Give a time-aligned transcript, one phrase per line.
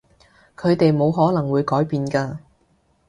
[0.57, 2.39] 佢哋冇可能會改變㗎